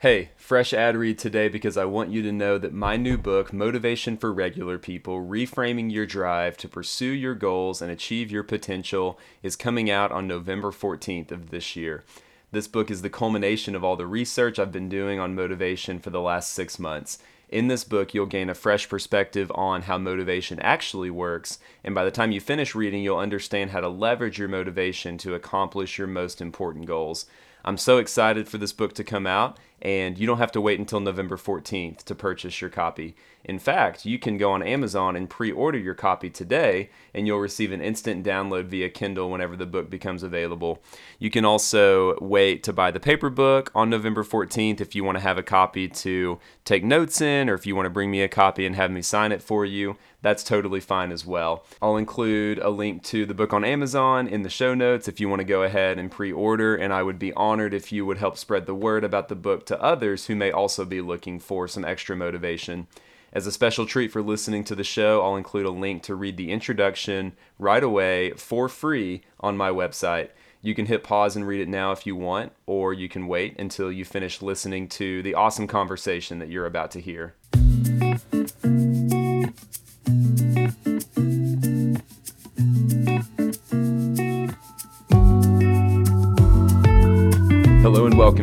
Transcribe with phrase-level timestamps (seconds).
[0.00, 3.52] Hey, fresh ad read today because I want you to know that my new book,
[3.52, 9.18] Motivation for Regular People Reframing Your Drive to Pursue Your Goals and Achieve Your Potential,
[9.42, 12.02] is coming out on November 14th of this year.
[12.50, 16.08] This book is the culmination of all the research I've been doing on motivation for
[16.08, 17.18] the last six months.
[17.50, 22.06] In this book, you'll gain a fresh perspective on how motivation actually works, and by
[22.06, 26.06] the time you finish reading, you'll understand how to leverage your motivation to accomplish your
[26.06, 27.26] most important goals.
[27.64, 30.78] I'm so excited for this book to come out, and you don't have to wait
[30.78, 33.14] until November 14th to purchase your copy.
[33.44, 37.38] In fact, you can go on Amazon and pre order your copy today, and you'll
[37.38, 40.82] receive an instant download via Kindle whenever the book becomes available.
[41.18, 45.16] You can also wait to buy the paper book on November 14th if you want
[45.16, 48.22] to have a copy to take notes in, or if you want to bring me
[48.22, 49.96] a copy and have me sign it for you.
[50.22, 51.64] That's totally fine as well.
[51.80, 55.28] I'll include a link to the book on Amazon in the show notes if you
[55.28, 58.18] want to go ahead and pre order, and I would be honored if you would
[58.18, 61.66] help spread the word about the book to others who may also be looking for
[61.66, 62.86] some extra motivation.
[63.32, 66.36] As a special treat for listening to the show, I'll include a link to read
[66.36, 70.30] the introduction right away for free on my website.
[70.62, 73.58] You can hit pause and read it now if you want, or you can wait
[73.58, 77.34] until you finish listening to the awesome conversation that you're about to hear.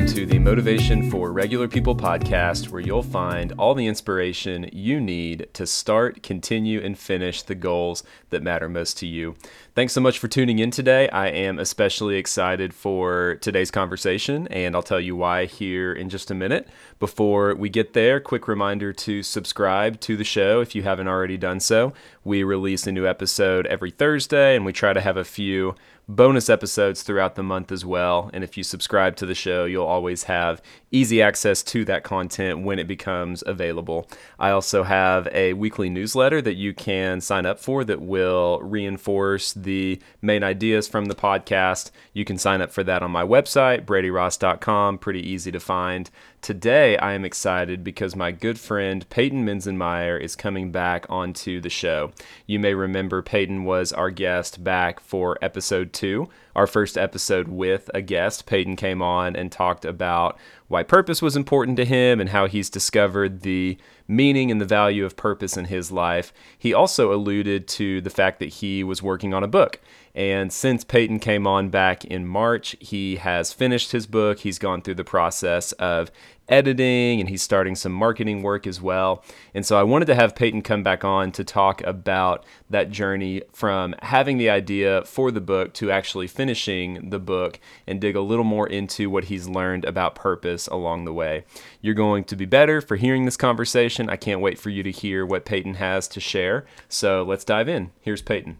[0.07, 5.49] To the Motivation for Regular People podcast, where you'll find all the inspiration you need
[5.53, 9.35] to start, continue, and finish the goals that matter most to you.
[9.75, 11.09] Thanks so much for tuning in today.
[11.09, 16.31] I am especially excited for today's conversation, and I'll tell you why here in just
[16.31, 16.67] a minute.
[16.99, 21.37] Before we get there, quick reminder to subscribe to the show if you haven't already
[21.37, 21.93] done so.
[22.23, 25.75] We release a new episode every Thursday, and we try to have a few
[26.09, 28.29] bonus episodes throughout the month as well.
[28.33, 32.63] And if you subscribe to the show, you'll always have easy access to that content
[32.63, 34.07] when it becomes available.
[34.39, 39.53] I also have a weekly newsletter that you can sign up for that will reinforce
[39.53, 41.89] the main ideas from the podcast.
[42.13, 44.99] You can sign up for that on my website, bradyross.com.
[44.99, 46.09] Pretty easy to find.
[46.41, 51.69] Today, I am excited because my good friend Payton Minzenmayer is coming back onto the
[51.69, 52.13] show.
[52.45, 57.89] You may remember Payton was our guest back for episode two, our first episode with
[57.93, 58.45] a guest.
[58.45, 60.37] Payton came on and talked about
[60.69, 63.77] why purpose was important to him and how he's discovered the
[64.07, 66.31] meaning and the value of purpose in his life.
[66.57, 69.81] He also alluded to the fact that he was working on a book.
[70.17, 74.39] And since Payton came on back in March, he has finished his book.
[74.39, 76.09] He's gone through the process of
[76.49, 79.23] editing and he's starting some marketing work as well.
[79.53, 83.43] And so I wanted to have Payton come back on to talk about that journey
[83.53, 88.21] from having the idea for the book to actually finishing the book and dig a
[88.21, 91.45] little more into what he's learned about purpose along the way.
[91.79, 94.09] You're going to be better for hearing this conversation.
[94.09, 96.65] I can't wait for you to hear what Payton has to share.
[96.89, 97.91] So let's dive in.
[98.01, 98.57] Here's Payton.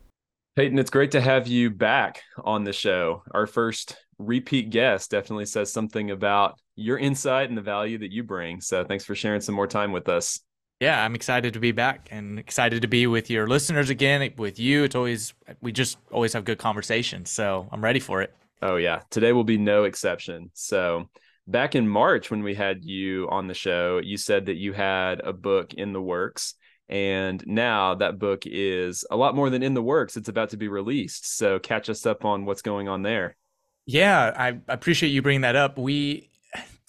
[0.57, 3.22] Payton, it's great to have you back on the show.
[3.29, 8.23] Our first repeat guest definitely says something about your insight and the value that you
[8.23, 8.59] bring.
[8.62, 10.40] So thanks for sharing some more time with us.
[10.79, 14.34] Yeah, I'm excited to be back and excited to be with your listeners again.
[14.40, 17.29] With you, it's always we just always have good conversations.
[17.29, 18.34] So I'm ready for it.
[18.63, 20.50] Oh yeah, today will be no exception.
[20.56, 21.07] So
[21.46, 25.19] back in March when we had you on the show, you said that you had
[25.19, 26.56] a book in the works.
[26.90, 30.16] And now that book is a lot more than in the works.
[30.16, 31.38] It's about to be released.
[31.38, 33.36] So catch us up on what's going on there.
[33.86, 35.78] Yeah, I appreciate you bringing that up.
[35.78, 36.30] We,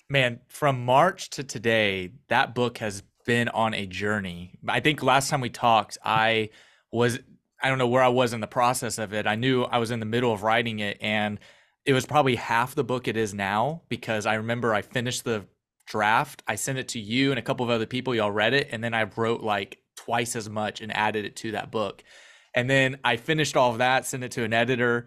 [0.08, 4.58] man, from March to today, that book has been on a journey.
[4.66, 6.50] I think last time we talked, I
[6.90, 7.18] was,
[7.62, 9.26] I don't know where I was in the process of it.
[9.26, 11.38] I knew I was in the middle of writing it and
[11.84, 15.44] it was probably half the book it is now because I remember I finished the
[15.86, 16.42] draft.
[16.46, 18.14] I sent it to you and a couple of other people.
[18.14, 18.68] Y'all read it.
[18.70, 22.02] And then I wrote like twice as much and added it to that book.
[22.54, 25.04] And then I finished all of that, sent it to an editor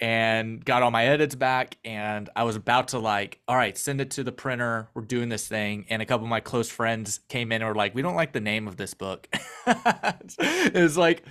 [0.00, 4.00] and got all my edits back and I was about to like, all right, send
[4.00, 4.88] it to the printer.
[4.94, 5.86] We're doing this thing.
[5.90, 8.32] And a couple of my close friends came in and were like, we don't like
[8.32, 9.28] the name of this book.
[9.66, 11.24] it was like,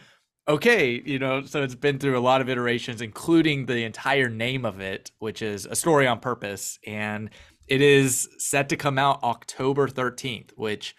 [0.49, 4.65] okay, you know, so it's been through a lot of iterations, including the entire name
[4.65, 6.77] of it, which is A Story on Purpose.
[6.85, 7.29] And
[7.69, 10.93] it is set to come out October 13th, which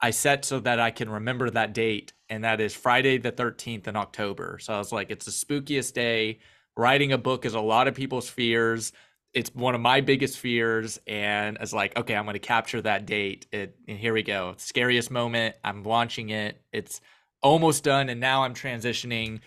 [0.00, 2.12] I set so that I can remember that date.
[2.28, 4.58] And that is Friday the 13th in October.
[4.60, 6.38] So I was like, it's the spookiest day
[6.76, 8.92] writing a book is a lot of people's fears.
[9.32, 13.06] It's one of my biggest fears, and it's like, okay, I'm going to capture that
[13.06, 13.46] date.
[13.52, 14.54] It, and here we go.
[14.56, 15.54] Scariest moment.
[15.62, 16.60] I'm launching it.
[16.72, 17.00] It's
[17.42, 19.40] almost done, and now I'm transitioning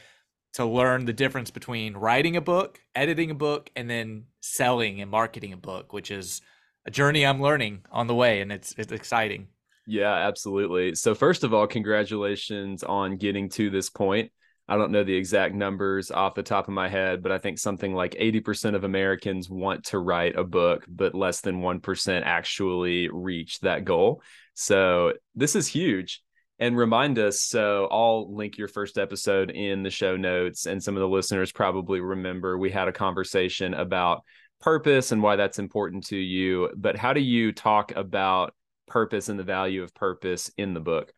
[0.54, 5.12] to learn the difference between writing a book, editing a book, and then selling and
[5.12, 6.42] marketing a book, which is
[6.86, 9.48] a journey I'm learning on the way, and it's it's exciting.
[9.86, 10.96] Yeah, absolutely.
[10.96, 14.32] So first of all, congratulations on getting to this point.
[14.68, 17.60] I don't know the exact numbers off the top of my head, but I think
[17.60, 23.10] something like 80% of Americans want to write a book, but less than 1% actually
[23.10, 24.22] reach that goal.
[24.54, 26.22] So this is huge.
[26.60, 30.66] And remind us so I'll link your first episode in the show notes.
[30.66, 34.22] And some of the listeners probably remember we had a conversation about
[34.62, 36.70] purpose and why that's important to you.
[36.78, 38.54] But how do you talk about
[38.88, 41.14] purpose and the value of purpose in the book?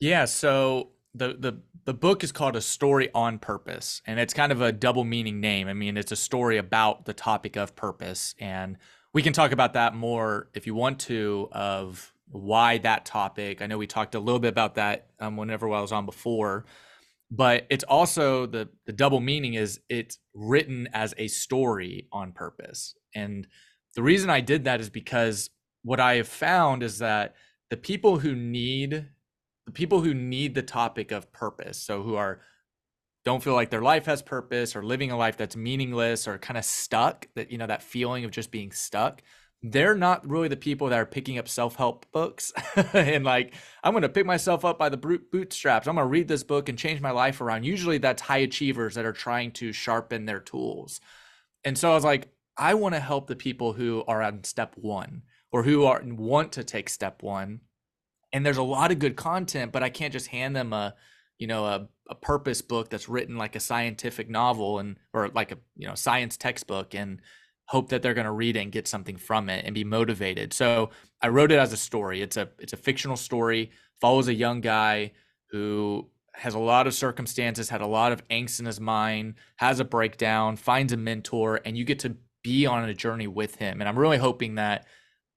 [0.00, 0.24] Yeah.
[0.24, 4.60] So the the the book is called a story on purpose and it's kind of
[4.60, 8.76] a double meaning name i mean it's a story about the topic of purpose and
[9.12, 13.66] we can talk about that more if you want to of why that topic i
[13.66, 16.64] know we talked a little bit about that um, whenever i was on before
[17.30, 22.94] but it's also the the double meaning is it's written as a story on purpose
[23.14, 23.46] and
[23.94, 25.50] the reason i did that is because
[25.84, 27.34] what i have found is that
[27.70, 29.06] the people who need
[29.66, 32.40] the people who need the topic of purpose, so who are
[33.24, 36.58] don't feel like their life has purpose or living a life that's meaningless or kind
[36.58, 39.22] of stuck, that you know that feeling of just being stuck,
[39.62, 42.52] they're not really the people that are picking up self-help books
[42.92, 44.98] and like i'm going to pick myself up by the
[45.32, 45.86] bootstraps.
[45.86, 47.64] I'm going to read this book and change my life around.
[47.64, 51.00] Usually that's high achievers that are trying to sharpen their tools.
[51.64, 52.28] And so i was like
[52.58, 55.22] i want to help the people who are on step one
[55.54, 57.60] or who are want to take step one.
[58.32, 60.94] And there's a lot of good content but i can't just hand them a
[61.38, 65.52] you know a, a purpose book that's written like a scientific novel and or like
[65.52, 67.20] a you know science textbook and
[67.66, 70.52] hope that they're going to read it and get something from it and be motivated.
[70.52, 70.90] So
[71.22, 72.22] i wrote it as a story.
[72.22, 73.70] It's a it's a fictional story
[74.00, 75.12] follows a young guy
[75.50, 79.78] who has a lot of circumstances had a lot of angst in his mind has
[79.78, 83.80] a breakdown finds a mentor and you get to be on a journey with him.
[83.80, 84.86] And i'm really hoping that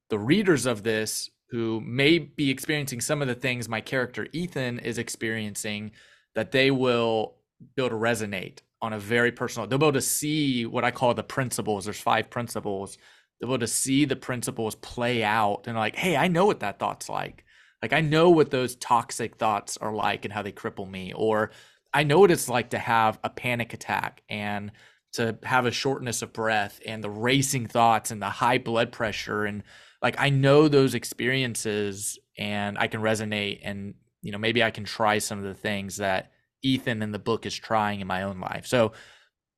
[0.10, 4.80] the readers of this who may be experiencing some of the things my character Ethan
[4.80, 5.92] is experiencing,
[6.36, 7.36] that they will
[7.76, 9.68] be able to resonate on a very personal.
[9.68, 11.86] They'll be able to see what I call the principles.
[11.86, 12.98] There's five principles.
[13.40, 16.60] They'll be able to see the principles play out and like, hey, I know what
[16.60, 17.44] that thought's like.
[17.82, 21.14] Like I know what those toxic thoughts are like and how they cripple me.
[21.14, 21.52] Or
[21.94, 24.72] I know what it's like to have a panic attack and
[25.14, 29.46] to have a shortness of breath and the racing thoughts and the high blood pressure
[29.46, 29.64] and
[30.02, 34.84] like I know those experiences and I can resonate and you know maybe I can
[34.84, 36.32] try some of the things that
[36.64, 38.68] Ethan in the book is trying in my own life.
[38.68, 38.94] So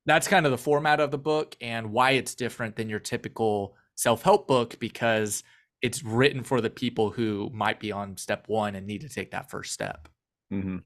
[0.05, 3.75] that's kind of the format of the book and why it's different than your typical
[3.95, 5.43] self-help book because
[5.81, 9.31] it's written for the people who might be on step 1 and need to take
[9.31, 10.09] that first step.
[10.51, 10.77] Mm-hmm.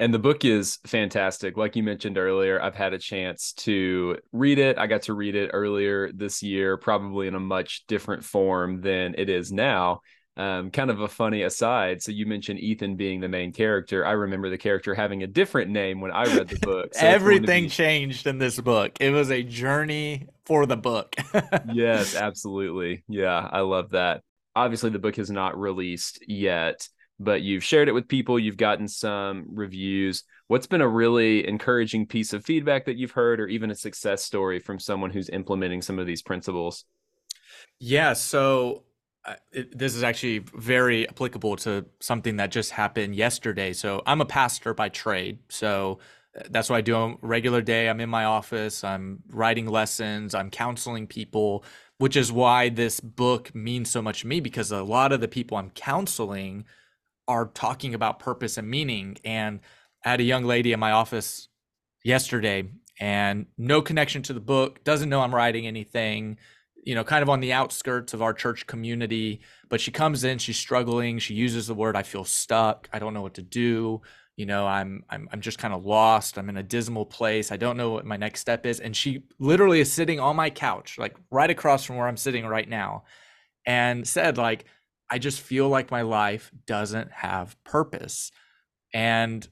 [0.00, 1.58] And the book is fantastic.
[1.58, 4.78] Like you mentioned earlier, I've had a chance to read it.
[4.78, 9.14] I got to read it earlier this year, probably in a much different form than
[9.18, 10.00] it is now.
[10.38, 12.00] Um, kind of a funny aside.
[12.02, 14.06] So you mentioned Ethan being the main character.
[14.06, 16.94] I remember the character having a different name when I read the book.
[16.94, 17.68] So Everything be...
[17.68, 18.96] changed in this book.
[19.00, 21.14] It was a journey for the book.
[21.74, 23.04] yes, absolutely.
[23.06, 24.22] Yeah, I love that.
[24.56, 26.88] Obviously, the book is not released yet
[27.20, 30.24] but you've shared it with people, you've gotten some reviews.
[30.48, 34.24] What's been a really encouraging piece of feedback that you've heard, or even a success
[34.24, 36.86] story from someone who's implementing some of these principles?
[37.78, 38.84] Yeah, so
[39.26, 43.74] uh, it, this is actually very applicable to something that just happened yesterday.
[43.74, 45.40] So I'm a pastor by trade.
[45.50, 45.98] So
[46.34, 47.90] uh, that's what I do on a regular day.
[47.90, 51.64] I'm in my office, I'm writing lessons, I'm counseling people,
[51.98, 55.28] which is why this book means so much to me because a lot of the
[55.28, 56.64] people I'm counseling
[57.30, 59.16] are talking about purpose and meaning.
[59.24, 59.60] And
[60.04, 61.48] I had a young lady in my office
[62.04, 62.68] yesterday
[62.98, 66.38] and no connection to the book, doesn't know I'm writing anything,
[66.84, 69.40] you know, kind of on the outskirts of our church community.
[69.68, 71.18] But she comes in, she's struggling.
[71.18, 72.88] She uses the word, I feel stuck.
[72.92, 74.02] I don't know what to do.
[74.36, 76.38] You know, I'm I'm I'm just kind of lost.
[76.38, 77.52] I'm in a dismal place.
[77.52, 78.80] I don't know what my next step is.
[78.80, 82.46] And she literally is sitting on my couch, like right across from where I'm sitting
[82.46, 83.04] right now,
[83.66, 84.64] and said, like,
[85.10, 88.30] I just feel like my life doesn't have purpose.
[88.94, 89.46] And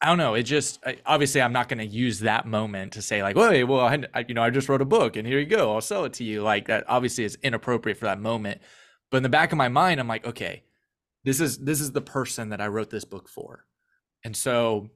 [0.00, 0.34] I don't know.
[0.34, 3.80] It just obviously I'm not going to use that moment to say like, "Well, well,
[4.14, 5.74] I, you know, I just wrote a book and here you go.
[5.74, 8.60] I'll sell it to you." Like that obviously is inappropriate for that moment.
[9.10, 10.62] But in the back of my mind, I'm like, "Okay,
[11.24, 13.64] this is this is the person that I wrote this book for."
[14.24, 14.90] And so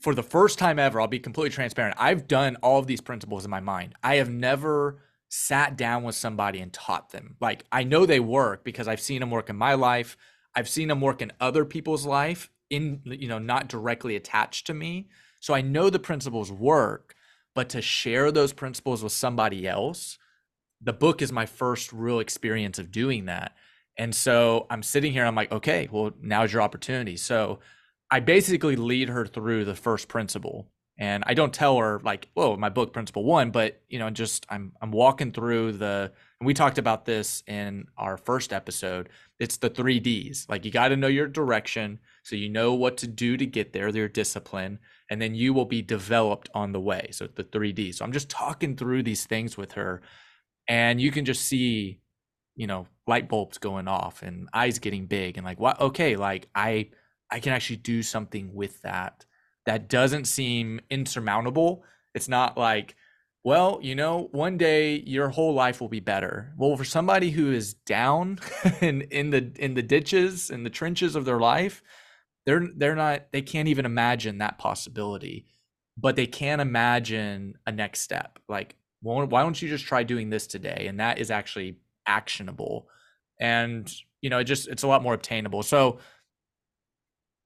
[0.00, 1.96] for the first time ever, I'll be completely transparent.
[1.98, 3.94] I've done all of these principles in my mind.
[4.02, 5.02] I have never
[5.36, 7.36] sat down with somebody and taught them.
[7.40, 10.16] Like I know they work because I've seen them work in my life.
[10.54, 14.74] I've seen them work in other people's life in you know not directly attached to
[14.74, 15.08] me.
[15.40, 17.14] So I know the principles work,
[17.54, 20.18] but to share those principles with somebody else,
[20.80, 23.54] the book is my first real experience of doing that.
[23.98, 27.16] And so I'm sitting here, I'm like, okay, well, now's your opportunity.
[27.16, 27.60] So
[28.10, 30.70] I basically lead her through the first principle.
[30.98, 34.46] And I don't tell her like, whoa, my book principle one, but you know, just
[34.48, 39.10] I'm I'm walking through the and we talked about this in our first episode.
[39.38, 40.46] It's the three D's.
[40.48, 43.72] Like you got to know your direction so you know what to do to get
[43.72, 44.78] there, their discipline,
[45.10, 47.08] and then you will be developed on the way.
[47.12, 47.98] So the three D's.
[47.98, 50.02] So I'm just talking through these things with her,
[50.66, 52.00] and you can just see,
[52.54, 55.78] you know, light bulbs going off and eyes getting big and like, what?
[55.80, 56.90] Okay, like I
[57.30, 59.26] I can actually do something with that
[59.66, 61.84] that doesn't seem insurmountable.
[62.14, 62.94] It's not like,
[63.44, 66.52] well, you know, one day your whole life will be better.
[66.56, 68.38] Well, for somebody who is down
[68.80, 71.82] in, in the in the ditches in the trenches of their life,
[72.46, 75.46] they're they're not they can't even imagine that possibility.
[75.98, 78.38] But they can imagine a next step.
[78.48, 80.86] Like, why don't you just try doing this today?
[80.88, 82.88] And that is actually actionable.
[83.40, 85.62] And you know, it just it's a lot more obtainable.
[85.62, 85.98] So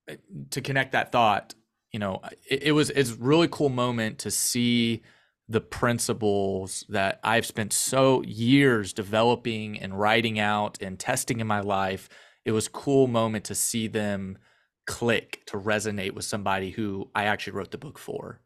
[0.08, 0.16] eh,
[0.50, 1.54] to connect that thought,
[1.92, 5.02] you know, it, it was it's really cool moment to see
[5.48, 11.60] the principles that I've spent so years developing and writing out and testing in my
[11.60, 12.08] life.
[12.44, 14.38] It was cool moment to see them
[14.86, 18.40] click to resonate with somebody who I actually wrote the book for.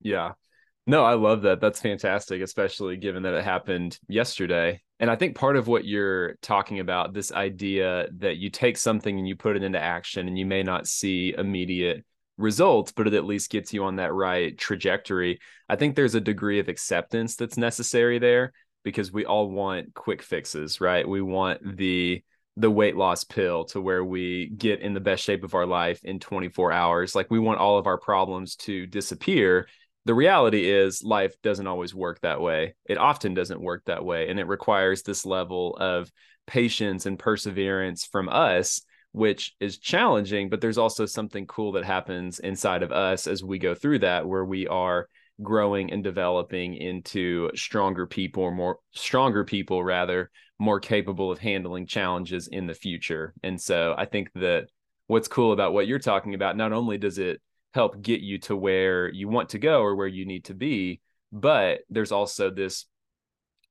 [0.00, 0.32] Yeah.
[0.86, 1.60] No, I love that.
[1.60, 4.82] That's fantastic, especially given that it happened yesterday.
[4.98, 9.18] And I think part of what you're talking about, this idea that you take something
[9.18, 12.04] and you put it into action and you may not see immediate
[12.40, 15.38] results, but it at least gets you on that right trajectory.
[15.68, 20.22] I think there's a degree of acceptance that's necessary there because we all want quick
[20.22, 21.06] fixes, right?
[21.06, 22.22] We want the
[22.56, 26.00] the weight loss pill to where we get in the best shape of our life
[26.04, 27.14] in 24 hours.
[27.14, 29.68] Like we want all of our problems to disappear.
[30.04, 32.74] The reality is life doesn't always work that way.
[32.86, 36.10] It often doesn't work that way and it requires this level of
[36.46, 38.82] patience and perseverance from us
[39.12, 43.58] which is challenging, but there's also something cool that happens inside of us as we
[43.58, 45.08] go through that, where we are
[45.42, 52.48] growing and developing into stronger people, more stronger people, rather, more capable of handling challenges
[52.48, 53.34] in the future.
[53.42, 54.66] And so I think that
[55.06, 57.40] what's cool about what you're talking about, not only does it
[57.72, 61.00] help get you to where you want to go or where you need to be,
[61.32, 62.86] but there's also this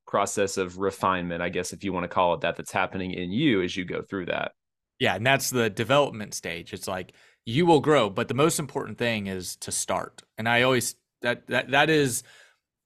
[0.08, 3.31] process of refinement, I guess, if you want to call it that, that's happening in
[3.31, 4.53] you as you go through that.
[5.00, 6.74] Yeah, and that's the development stage.
[6.74, 7.13] It's like
[7.46, 10.22] you will grow, but the most important thing is to start.
[10.38, 12.24] And I always that that that is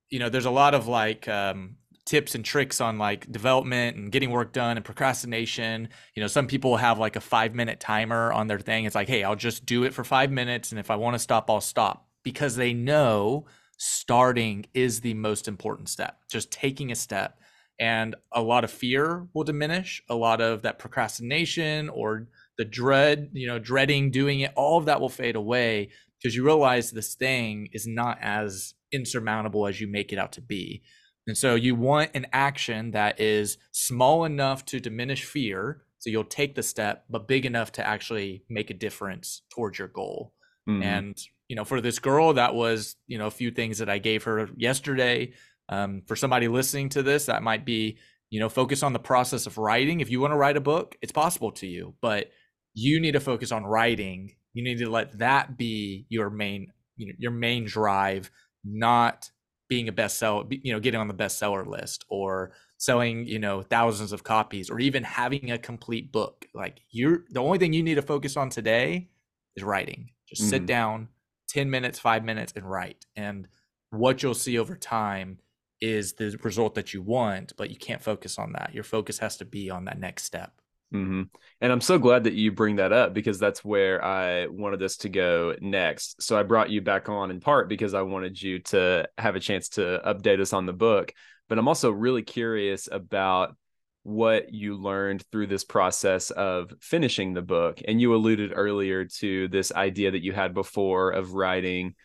[0.09, 4.11] you know, there's a lot of like um tips and tricks on like development and
[4.11, 5.89] getting work done and procrastination.
[6.15, 8.85] You know, some people have like a 5-minute timer on their thing.
[8.85, 11.19] It's like, "Hey, I'll just do it for 5 minutes and if I want to
[11.19, 13.45] stop, I'll stop." Because they know
[13.77, 16.19] starting is the most important step.
[16.29, 17.39] Just taking a step
[17.79, 20.01] and a lot of fear will diminish.
[20.09, 22.27] A lot of that procrastination or
[22.57, 25.89] the dread you know dreading doing it all of that will fade away
[26.21, 30.41] because you realize this thing is not as insurmountable as you make it out to
[30.41, 30.83] be.
[31.25, 36.25] And so you want an action that is small enough to diminish fear so you'll
[36.25, 40.33] take the step but big enough to actually make a difference towards your goal.
[40.69, 40.81] Mm-hmm.
[40.81, 41.17] and
[41.49, 44.23] you know for this girl that was you know a few things that i gave
[44.23, 45.33] her yesterday
[45.69, 47.97] um, for somebody listening to this, that might be,
[48.29, 49.99] you know, focus on the process of writing.
[49.99, 52.31] If you want to write a book, it's possible to you, but
[52.73, 54.35] you need to focus on writing.
[54.53, 58.31] You need to let that be your main, you know, your main drive,
[58.63, 59.29] not
[59.69, 64.11] being a bestseller, you know, getting on the bestseller list or selling, you know, thousands
[64.11, 66.45] of copies or even having a complete book.
[66.53, 69.09] Like you're the only thing you need to focus on today
[69.55, 70.09] is writing.
[70.27, 70.49] Just mm-hmm.
[70.49, 71.07] sit down
[71.49, 73.05] 10 minutes, five minutes and write.
[73.15, 73.47] And
[73.91, 75.39] what you'll see over time
[75.83, 78.71] is the result that you want, but you can't focus on that.
[78.73, 80.53] Your focus has to be on that next step.
[80.93, 81.23] Mm-hmm.
[81.59, 84.95] And I'm so glad that you bring that up because that's where I wanted us
[84.97, 86.21] to go next.
[86.21, 89.41] So I brought you back on in part because I wanted you to have a
[89.41, 91.13] chance to update us on the book.
[91.49, 93.57] But I'm also really curious about
[94.03, 97.81] what you learned through this process of finishing the book.
[97.85, 101.95] And you alluded earlier to this idea that you had before of writing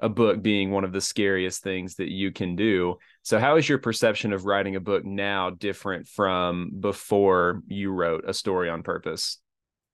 [0.00, 2.96] a book being one of the scariest things that you can do.
[3.22, 8.24] So, how is your perception of writing a book now different from before you wrote
[8.26, 9.38] a story on purpose?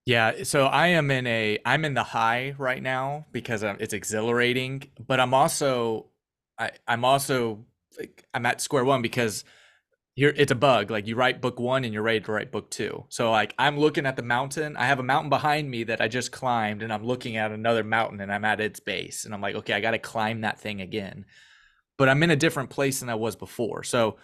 [0.06, 4.82] Yeah, so I am in a I'm in the high right now because it's exhilarating,
[5.06, 6.06] but I'm also
[6.58, 7.64] I I'm also
[7.98, 9.44] like I'm at square one because
[10.14, 12.70] here it's a bug like you write book one and you're ready to write book
[12.70, 16.00] two so like i'm looking at the mountain i have a mountain behind me that
[16.00, 19.32] i just climbed and i'm looking at another mountain and i'm at its base and
[19.32, 21.24] i'm like okay i got to climb that thing again
[21.96, 24.16] but i'm in a different place than i was before so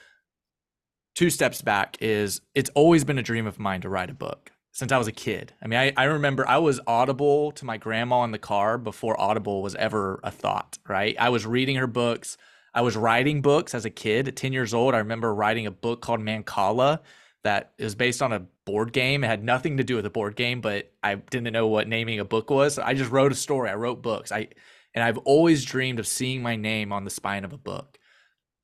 [1.15, 4.53] two steps back is it's always been a dream of mine to write a book
[4.77, 5.55] since I was a kid.
[5.63, 9.19] I mean, I, I remember I was audible to my grandma in the car before
[9.19, 11.17] Audible was ever a thought, right?
[11.19, 12.37] I was reading her books.
[12.77, 14.29] I was writing books as a kid.
[14.29, 17.01] At 10 years old, I remember writing a book called Mancala
[17.43, 19.25] that is based on a board game.
[19.25, 22.21] It had nothing to do with a board game, but I didn't know what naming
[22.21, 22.79] a book was.
[22.79, 23.71] I just wrote a story.
[23.71, 24.31] I wrote books.
[24.31, 24.49] I
[24.95, 27.99] and I've always dreamed of seeing my name on the spine of a book.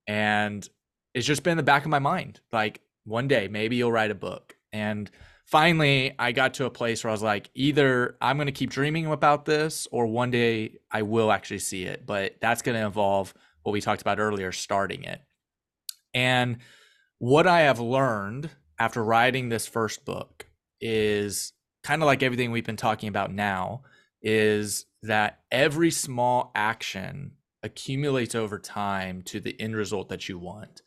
[0.06, 0.68] And
[1.14, 2.40] it's just been in the back of my mind.
[2.52, 4.56] Like one day, maybe you'll write a book.
[4.72, 5.10] And
[5.46, 8.70] finally, I got to a place where I was like, either I'm going to keep
[8.70, 12.04] dreaming about this or one day I will actually see it.
[12.04, 15.20] But that's going to involve what we talked about earlier, starting it.
[16.14, 16.58] And
[17.18, 20.46] what I have learned after writing this first book
[20.80, 21.52] is
[21.84, 23.82] kind of like everything we've been talking about now
[24.20, 30.82] is that every small action accumulates over time to the end result that you want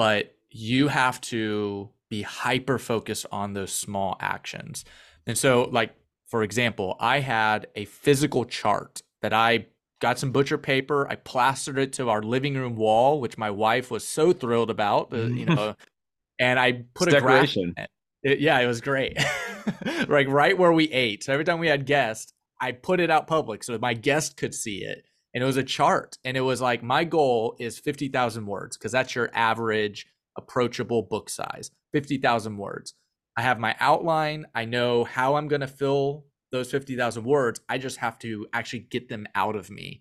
[0.00, 4.82] but you have to be hyper focused on those small actions.
[5.26, 5.94] And so, like,
[6.26, 9.66] for example, I had a physical chart that I
[10.00, 11.06] got some butcher paper.
[11.08, 15.12] I plastered it to our living room wall, which my wife was so thrilled about,
[15.12, 15.74] uh, you know,
[16.38, 17.72] and I put it's a decoration.
[17.76, 17.88] graph.
[18.22, 19.18] It, yeah, it was great.
[20.08, 21.24] like right where we ate.
[21.24, 24.54] So every time we had guests, I put it out public so my guest could
[24.54, 25.04] see it
[25.34, 28.92] and it was a chart and it was like my goal is 50,000 words because
[28.92, 32.94] that's your average approachable book size 50,000 words
[33.36, 37.78] i have my outline i know how i'm going to fill those 50,000 words i
[37.78, 40.00] just have to actually get them out of me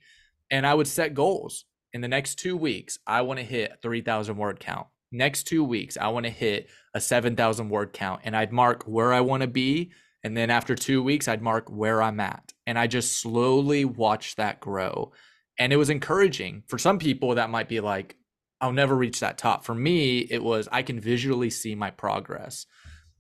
[0.52, 4.38] and i would set goals in the next 2 weeks i want to hit 3,000
[4.38, 8.52] word count next 2 weeks i want to hit a 7,000 word count and i'd
[8.52, 9.92] mark where i want to be
[10.24, 12.54] and then after two weeks, I'd mark where I'm at.
[12.68, 15.12] And I just slowly watched that grow.
[15.58, 16.64] And it was encouraging.
[16.68, 18.16] For some people, that might be like,
[18.62, 19.64] I'll never reach that top.
[19.64, 22.66] For me, it was, I can visually see my progress.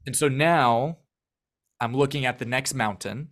[0.05, 0.97] And so now
[1.79, 3.29] I'm looking at the next mountain.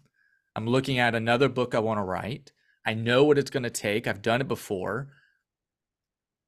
[0.55, 2.51] I'm looking at another book I want to write.
[2.85, 4.07] I know what it's going to take.
[4.07, 5.09] I've done it before.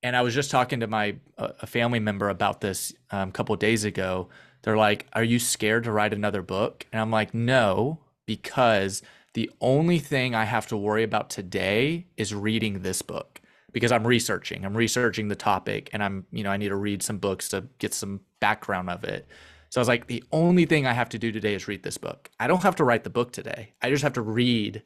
[0.01, 3.55] And I was just talking to my a family member about this um, a couple
[3.57, 4.29] days ago
[4.61, 6.85] they're like, Are you scared to write another book?
[6.91, 9.01] And I'm like, No, because
[9.33, 14.05] the only thing I have to worry about today is reading this book because I'm
[14.05, 14.65] researching.
[14.65, 17.65] I'm researching the topic and I'm, you know, I need to read some books to
[17.77, 19.27] get some background of it.
[19.69, 21.97] So I was like, the only thing I have to do today is read this
[21.97, 22.29] book.
[22.39, 23.73] I don't have to write the book today.
[23.81, 24.83] I just have to read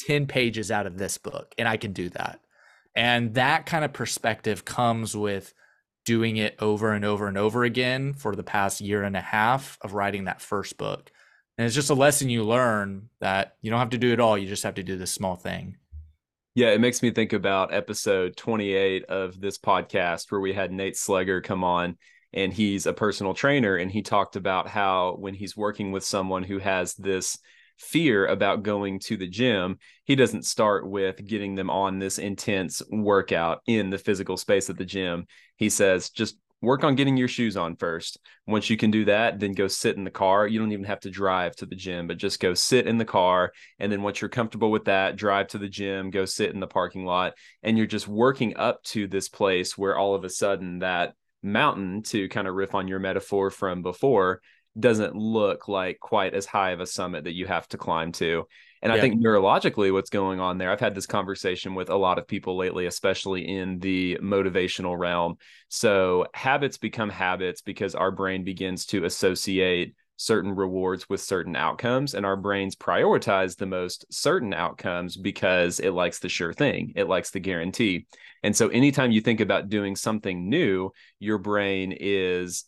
[0.00, 2.40] 10 pages out of this book and I can do that.
[2.94, 5.52] And that kind of perspective comes with
[6.04, 9.78] doing it over and over and over again for the past year and a half
[9.82, 11.10] of writing that first book.
[11.56, 14.36] And it's just a lesson you learn that you don't have to do it all.
[14.36, 15.76] You just have to do this small thing.
[16.54, 20.94] Yeah, it makes me think about episode 28 of this podcast where we had Nate
[20.94, 21.96] Slegger come on
[22.34, 26.42] and he's a personal trainer and he talked about how when he's working with someone
[26.42, 27.38] who has this
[27.78, 32.82] fear about going to the gym, he doesn't start with getting them on this intense
[32.90, 35.26] workout in the physical space of the gym.
[35.56, 38.18] He says, just work on getting your shoes on first.
[38.46, 40.46] Once you can do that, then go sit in the car.
[40.46, 43.04] You don't even have to drive to the gym, but just go sit in the
[43.04, 43.52] car.
[43.78, 46.66] And then once you're comfortable with that, drive to the gym, go sit in the
[46.66, 47.34] parking lot.
[47.62, 52.02] And you're just working up to this place where all of a sudden that mountain,
[52.04, 54.40] to kind of riff on your metaphor from before,
[54.78, 58.44] doesn't look like quite as high of a summit that you have to climb to.
[58.82, 58.98] And yeah.
[58.98, 62.26] I think neurologically, what's going on there, I've had this conversation with a lot of
[62.26, 65.36] people lately, especially in the motivational realm.
[65.68, 72.14] So habits become habits because our brain begins to associate certain rewards with certain outcomes
[72.14, 77.08] and our brains prioritize the most certain outcomes because it likes the sure thing it
[77.08, 78.06] likes the guarantee
[78.42, 82.64] and so anytime you think about doing something new your brain is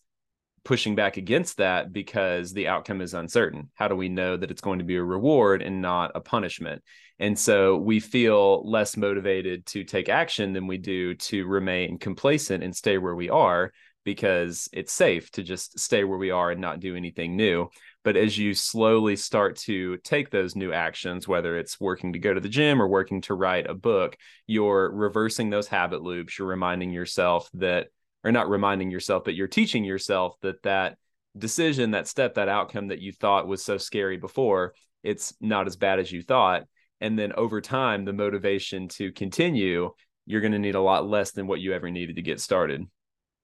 [0.66, 3.70] pushing back against that because the outcome is uncertain.
[3.74, 6.82] How do we know that it's going to be a reward and not a punishment?
[7.20, 12.64] And so we feel less motivated to take action than we do to remain complacent
[12.64, 13.72] and stay where we are
[14.06, 17.68] because it's safe to just stay where we are and not do anything new.
[18.04, 22.32] But as you slowly start to take those new actions, whether it's working to go
[22.32, 24.16] to the gym or working to write a book,
[24.46, 26.38] you're reversing those habit loops.
[26.38, 27.88] You're reminding yourself that
[28.22, 30.98] or not reminding yourself, but you're teaching yourself that that
[31.36, 35.74] decision, that step, that outcome that you thought was so scary before, it's not as
[35.74, 36.62] bad as you thought.
[37.00, 39.90] And then over time, the motivation to continue,
[40.26, 42.86] you're going to need a lot less than what you ever needed to get started.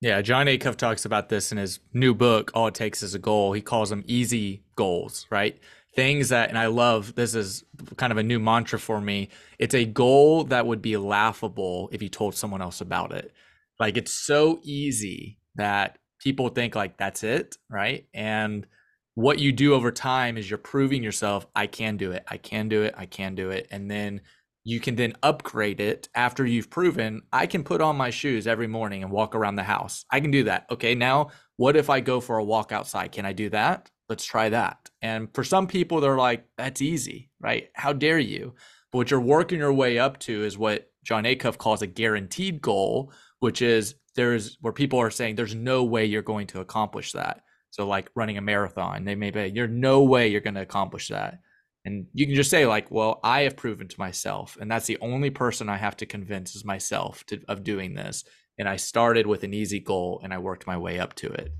[0.03, 3.21] Yeah, Jon Acuff talks about this in his new book, All It Takes is a
[3.21, 3.53] Goal.
[3.53, 5.61] He calls them easy goals, right?
[5.95, 7.63] Things that, and I love this is
[7.97, 9.29] kind of a new mantra for me.
[9.61, 13.33] It's a goal that would be laughable if you told someone else about it.
[13.79, 18.05] Like it's so easy that people think like that's it, right?
[18.13, 18.67] And
[19.15, 22.69] what you do over time is you're proving yourself, I can do it, I can
[22.69, 23.69] do it, I can do it.
[23.71, 24.23] And then
[24.65, 28.69] you can then upgrade it after you've proven I can put on my shoes every
[28.69, 30.05] morning and walk around the house.
[30.11, 30.67] I can do that.
[30.71, 33.13] Okay, now what if I go for a walk outside?
[33.13, 33.91] Can I do that?
[34.09, 34.91] Let's try that.
[35.01, 37.69] And for some people, they're like, that's easy, right?
[37.75, 38.55] How dare you?
[38.91, 42.61] But what you're working your way up to is what Jon Acuff calls a guaranteed
[42.61, 47.13] goal, which is there's where people are saying there's no way you're going to accomplish
[47.13, 47.41] that.
[47.71, 51.09] So like running a marathon, they may be, you're no way you're going to accomplish
[51.09, 51.41] that.
[51.85, 54.99] And you can just say like, well, I have proven to myself, and that's the
[55.01, 58.25] only person I have to convince is myself to, of doing this.
[58.59, 61.53] And I started with an easy goal and I worked my way up to it.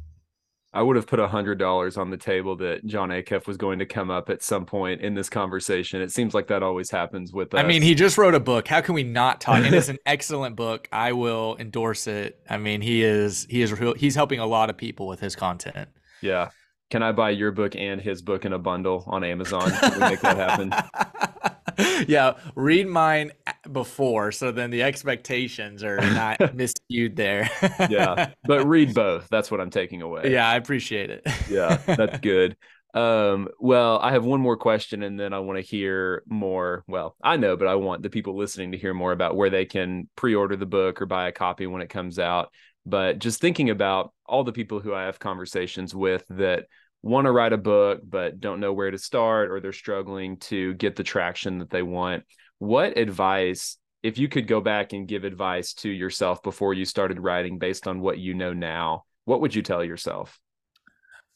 [0.75, 3.79] I would have put a hundred dollars on the table that Jon Acuff was going
[3.81, 6.01] to come up at some point in this conversation.
[6.01, 7.61] It seems like that always happens with us.
[7.61, 8.69] I mean, he just wrote a book.
[8.69, 9.59] How can we not talk?
[9.59, 10.89] And it's an excellent book.
[10.91, 12.41] I will endorse it.
[12.49, 15.91] I mean, he is he is he's helping a lot of people with his content.
[16.23, 16.51] Yeah.
[16.93, 19.71] Can I buy your book and his book in a bundle on Amazon?
[19.71, 22.05] Can we make that happen?
[22.07, 23.33] yeah, read mine
[23.73, 27.49] before, so then the expectations are not miscued there.
[27.89, 29.27] yeah, but read both.
[29.31, 30.33] That's what I'm taking away.
[30.33, 31.23] Yeah, I appreciate it.
[31.49, 32.59] yeah, that's good.
[32.93, 36.85] Um, well, I have one more question, and then I want to hear more.
[36.87, 39.65] Well, I know, but I want the people listening to hear more about where they
[39.65, 42.51] can pre-order the book or buy a copy when it comes out.
[42.85, 46.67] But just thinking about all the people who I have conversations with that
[47.03, 50.75] want to write a book but don't know where to start or they're struggling to
[50.75, 52.25] get the traction that they want.
[52.59, 57.21] What advice if you could go back and give advice to yourself before you started
[57.21, 60.41] writing based on what you know now what would you tell yourself?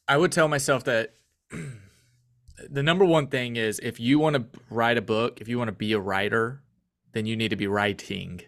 [0.09, 1.14] I would tell myself that
[2.70, 5.68] the number one thing is if you want to write a book if you want
[5.68, 6.62] to be a writer
[7.12, 8.40] then you need to be writing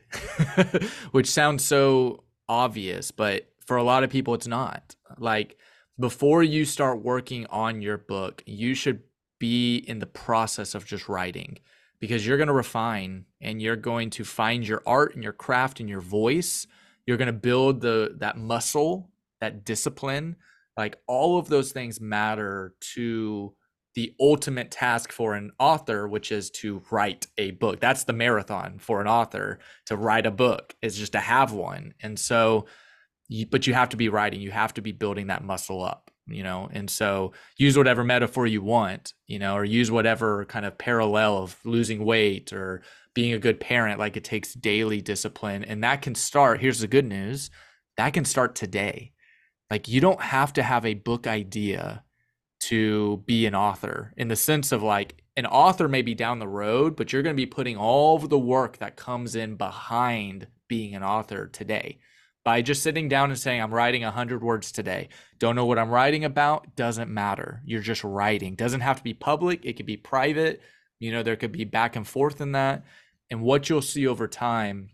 [1.10, 4.96] which sounds so obvious but for a lot of people it's not.
[5.18, 5.58] Like
[5.98, 9.02] before you start working on your book, you should
[9.38, 11.58] be in the process of just writing
[12.00, 15.80] because you're going to refine and you're going to find your art and your craft
[15.80, 16.66] and your voice.
[17.06, 20.36] You're going to build the that muscle, that discipline.
[20.76, 23.54] Like all of those things matter to
[23.94, 27.80] the ultimate task for an author, which is to write a book.
[27.80, 31.94] That's the marathon for an author to write a book is just to have one.
[32.00, 32.66] And so
[33.28, 36.10] you, but you have to be writing you have to be building that muscle up
[36.30, 36.68] you know?
[36.70, 41.38] And so use whatever metaphor you want you know or use whatever kind of parallel
[41.38, 42.82] of losing weight or
[43.14, 46.86] being a good parent like it takes daily discipline and that can start here's the
[46.86, 47.50] good news
[47.98, 49.12] that can start today.
[49.70, 52.04] Like you don't have to have a book idea
[52.60, 56.48] to be an author in the sense of like an author may be down the
[56.48, 60.94] road but you're going to be putting all the work that comes in behind being
[60.96, 61.98] an author today
[62.44, 65.08] by just sitting down and saying i'm writing 100 words today.
[65.38, 67.62] Don't know what i'm writing about doesn't matter.
[67.64, 68.54] You're just writing.
[68.54, 69.64] Doesn't have to be public.
[69.64, 70.60] It could be private.
[70.98, 72.84] You know there could be back and forth in that.
[73.30, 74.90] And what you'll see over time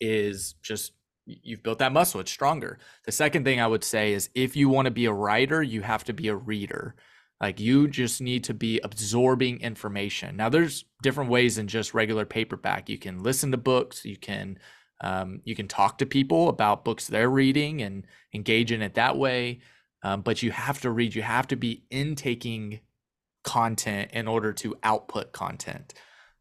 [0.00, 0.92] is just
[1.24, 2.20] you've built that muscle.
[2.20, 2.78] It's stronger.
[3.06, 5.82] The second thing i would say is if you want to be a writer you
[5.82, 6.96] have to be a reader.
[7.42, 10.36] Like you just need to be absorbing information.
[10.36, 12.88] Now there's different ways than just regular paperback.
[12.88, 14.04] You can listen to books.
[14.04, 14.58] You can
[15.02, 19.18] um, you can talk to people about books they're reading and engage in it that
[19.18, 19.60] way.
[20.04, 22.80] Um, but you have to read, you have to be intaking
[23.44, 25.94] content in order to output content.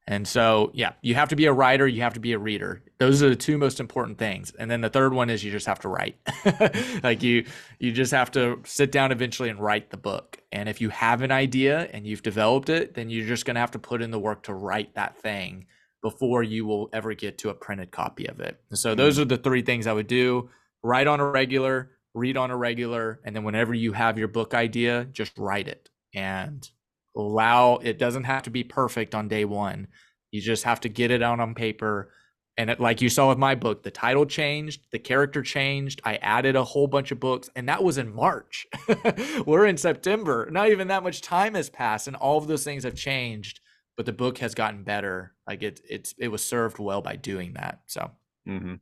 [0.08, 2.84] And so, yeah, you have to be a writer, you have to be a reader.
[2.97, 4.52] Those are the two most important things.
[4.58, 6.17] And then the third one is you just have to write.
[7.04, 7.45] like you
[7.80, 10.39] you just have to sit down eventually and write the book.
[10.52, 13.62] And if you have an idea and you've developed it, then you're just going to
[13.62, 15.67] have to put in the work to write that thing
[16.02, 18.60] before you will ever get to a printed copy of it.
[18.74, 19.22] So those mm-hmm.
[19.24, 20.50] are the three things I would do.
[20.84, 24.54] Write on a regular, read on a regular, and then whenever you have your book
[24.54, 26.68] idea, just write it and
[27.16, 29.88] allow it doesn't have to be perfect on day 1.
[30.32, 32.12] You just have to get it out on paper.
[32.58, 36.02] And it, like you saw with my book, the title changed, the character changed.
[36.04, 38.68] I added a whole bunch of books, and that was in March.
[39.46, 40.50] We're in September.
[40.52, 43.61] Not even that much time has passed, and all of those things have changed
[43.98, 45.34] but the book has gotten better.
[45.48, 47.82] Like it, it's it was served well by doing that.
[47.88, 48.12] So.
[48.48, 48.76] Mm-hmm.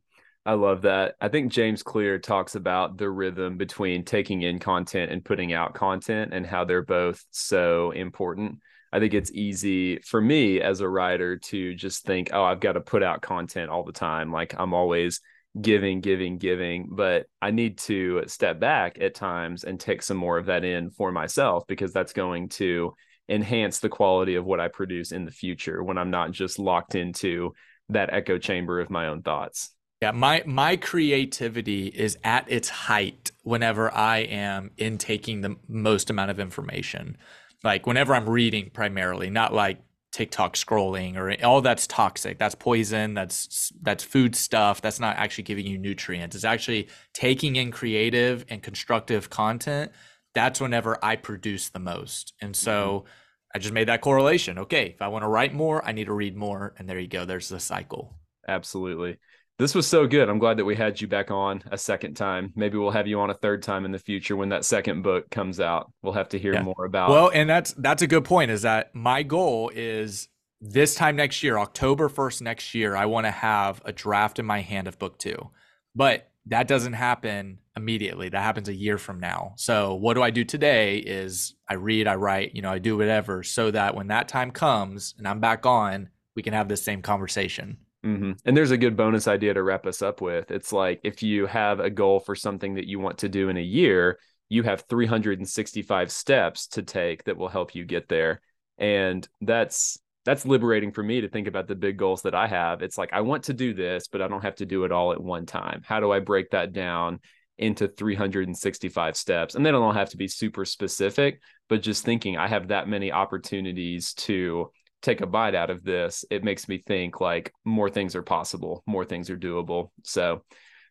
[0.46, 1.16] I love that.
[1.20, 5.74] I think James Clear talks about the rhythm between taking in content and putting out
[5.74, 8.60] content and how they're both so important.
[8.92, 12.72] I think it's easy for me as a writer to just think, oh, I've got
[12.72, 14.32] to put out content all the time.
[14.32, 15.20] Like I'm always
[15.60, 16.88] giving, giving, giving.
[16.90, 20.90] But I need to step back at times and take some more of that in
[20.90, 22.94] for myself because that's going to
[23.30, 26.94] enhance the quality of what I produce in the future when I'm not just locked
[26.94, 27.54] into
[27.88, 29.70] that echo chamber of my own thoughts.
[30.02, 36.30] Yeah, my my creativity is at its height whenever I am intaking the most amount
[36.30, 37.18] of information.
[37.62, 39.78] Like whenever I'm reading primarily, not like
[40.12, 42.38] TikTok scrolling or all that's toxic.
[42.38, 43.14] That's poison.
[43.14, 44.80] That's that's food stuff.
[44.80, 46.34] That's not actually giving you nutrients.
[46.34, 49.92] It's actually taking in creative and constructive content.
[50.34, 52.32] That's whenever I produce the most.
[52.40, 53.08] And so mm-hmm.
[53.54, 54.58] I just made that correlation.
[54.58, 56.74] Okay, if I want to write more, I need to read more.
[56.78, 57.24] And there you go.
[57.24, 58.18] There's the cycle.
[58.46, 59.18] Absolutely.
[59.58, 60.30] This was so good.
[60.30, 62.50] I'm glad that we had you back on a second time.
[62.56, 65.28] Maybe we'll have you on a third time in the future when that second book
[65.30, 65.92] comes out.
[66.00, 66.62] We'll have to hear yeah.
[66.62, 67.10] more about.
[67.10, 68.50] Well, and that's that's a good point.
[68.50, 70.28] Is that my goal is
[70.62, 74.46] this time next year, October 1st next year, I want to have a draft in
[74.46, 75.50] my hand of book two.
[75.94, 78.28] But that doesn't happen immediately.
[78.28, 79.54] That happens a year from now.
[79.56, 82.96] So what do I do today is I read, I write, you know, I do
[82.96, 86.82] whatever so that when that time comes and I'm back on, we can have this
[86.82, 87.78] same conversation.
[88.04, 88.32] Mm-hmm.
[88.44, 90.50] And there's a good bonus idea to wrap us up with.
[90.50, 93.56] It's like if you have a goal for something that you want to do in
[93.56, 98.40] a year, you have 365 steps to take that will help you get there.
[98.78, 99.98] And that's
[100.30, 102.82] that's liberating for me to think about the big goals that I have.
[102.82, 105.10] It's like I want to do this, but I don't have to do it all
[105.10, 105.82] at one time.
[105.84, 107.18] How do I break that down
[107.58, 109.56] into 365 steps?
[109.56, 113.10] And they don't have to be super specific, but just thinking I have that many
[113.10, 114.70] opportunities to
[115.02, 118.84] take a bite out of this, it makes me think like more things are possible,
[118.86, 119.90] more things are doable.
[120.04, 120.44] So,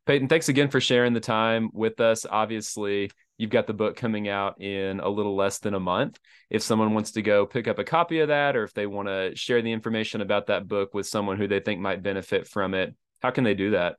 [0.05, 2.25] Payton, thanks again for sharing the time with us.
[2.29, 6.19] Obviously, you've got the book coming out in a little less than a month.
[6.49, 9.07] If someone wants to go pick up a copy of that, or if they want
[9.07, 12.73] to share the information about that book with someone who they think might benefit from
[12.73, 13.95] it, how can they do that?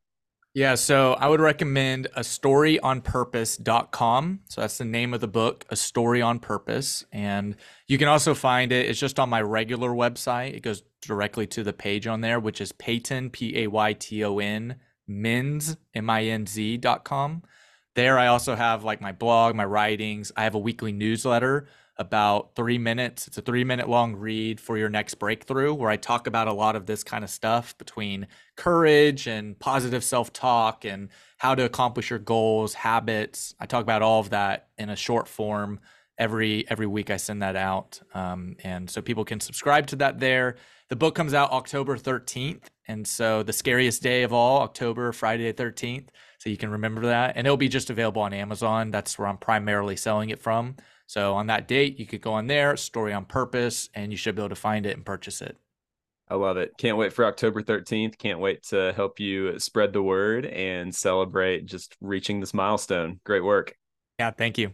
[0.52, 4.40] Yeah, so I would recommend a storyonpurpose.com.
[4.46, 7.04] So that's the name of the book, A Story on Purpose.
[7.12, 7.54] And
[7.86, 10.54] you can also find it, it's just on my regular website.
[10.54, 14.22] It goes directly to the page on there, which is Payton, P A Y T
[14.24, 14.76] O N,
[15.08, 17.42] Minz, M I N Z.com.
[17.94, 20.30] There, I also have like my blog, my writings.
[20.36, 21.66] I have a weekly newsletter
[22.00, 23.28] about three minutes.
[23.28, 26.52] It's a three minute long read for your next breakthrough, where I talk about a
[26.52, 28.26] lot of this kind of stuff between
[28.56, 33.54] courage and positive self talk and how to accomplish your goals, habits.
[33.60, 35.80] I talk about all of that in a short form
[36.16, 37.10] every every week.
[37.10, 40.56] I send that out, um, and so people can subscribe to that there.
[40.88, 45.52] The book comes out October 13th, and so the scariest day of all, October Friday
[45.52, 46.08] 13th.
[46.40, 48.90] So you can remember that, and it'll be just available on Amazon.
[48.90, 50.76] That's where I'm primarily selling it from.
[51.06, 54.36] So on that date, you could go on there, Story on Purpose, and you should
[54.36, 55.58] be able to find it and purchase it.
[56.28, 56.72] I love it.
[56.78, 58.16] Can't wait for October 13th.
[58.16, 63.20] Can't wait to help you spread the word and celebrate just reaching this milestone.
[63.24, 63.76] Great work.
[64.18, 64.72] Yeah, thank you.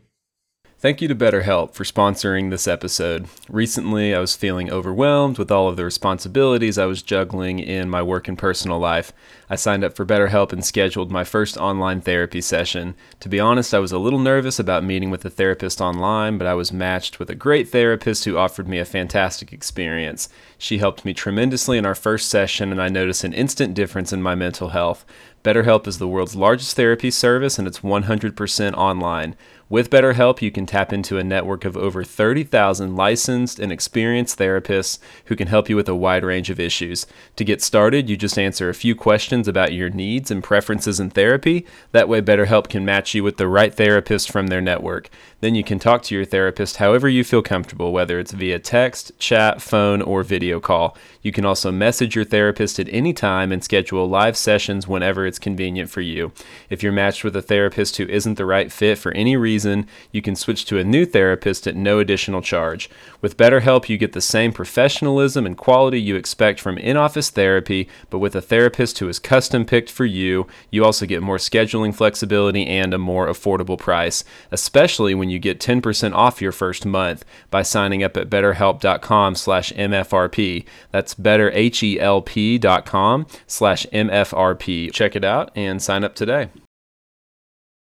[0.79, 3.29] Thank you to BetterHelp for sponsoring this episode.
[3.49, 8.03] Recently, I was feeling overwhelmed with all of the responsibilities I was juggling in my
[8.03, 9.11] work and personal life.
[9.49, 12.95] I signed up for BetterHelp and scheduled my first online therapy session.
[13.21, 16.47] To be honest, I was a little nervous about meeting with a therapist online, but
[16.47, 20.29] I was matched with a great therapist who offered me a fantastic experience.
[20.59, 24.23] She helped me tremendously in our first session, and I noticed an instant difference in
[24.23, 25.07] my mental health.
[25.43, 29.37] BetterHelp is the world's largest therapy service, and it's 100% online.
[29.69, 35.01] With BetterHelp, you can tap into a network of over 30,000 licensed and experienced therapists
[35.25, 37.05] who can help you with a wide range of issues.
[37.35, 41.11] To get started, you just answer a few questions about your needs and preferences in
[41.11, 41.67] therapy.
[41.91, 45.11] That way, BetterHelp can match you with the right therapist from their network.
[45.47, 49.17] Then you can talk to your therapist however you feel comfortable, whether it's via text,
[49.21, 50.97] chat, phone, or video call.
[51.23, 55.39] You can also message your therapist at any time and schedule live sessions whenever it's
[55.39, 56.33] convenient for you.
[56.69, 60.21] If you're matched with a therapist who isn't the right fit for any reason, you
[60.21, 62.91] can switch to a new therapist at no additional charge.
[63.21, 67.89] With BetterHelp, you get the same professionalism and quality you expect from in office therapy,
[68.11, 70.49] but with a therapist who is custom picked for you.
[70.73, 75.61] You also get more scheduling flexibility and a more affordable price, especially when you get
[75.61, 80.65] 10% off your first month by signing up at betterhelp.com slash MFRP.
[80.91, 84.93] That's betterhelp.com slash MFRP.
[84.93, 86.49] Check it out and sign up today.